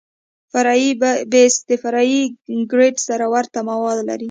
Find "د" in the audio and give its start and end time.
1.69-1.71